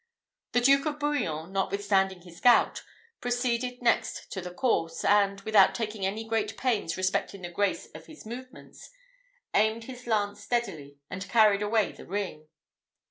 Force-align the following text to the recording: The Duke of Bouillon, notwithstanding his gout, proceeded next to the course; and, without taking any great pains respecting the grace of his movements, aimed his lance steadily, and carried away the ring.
The 0.53 0.61
Duke 0.61 0.87
of 0.87 0.97
Bouillon, 0.97 1.51
notwithstanding 1.51 2.21
his 2.23 2.41
gout, 2.41 2.81
proceeded 3.19 3.83
next 3.83 4.31
to 4.31 4.41
the 4.41 4.49
course; 4.49 5.05
and, 5.05 5.39
without 5.41 5.75
taking 5.75 6.07
any 6.07 6.27
great 6.27 6.57
pains 6.57 6.97
respecting 6.97 7.43
the 7.43 7.51
grace 7.51 7.85
of 7.93 8.07
his 8.07 8.25
movements, 8.25 8.89
aimed 9.53 9.83
his 9.83 10.07
lance 10.07 10.41
steadily, 10.43 10.97
and 11.11 11.29
carried 11.29 11.61
away 11.61 11.91
the 11.91 12.07
ring. 12.07 12.47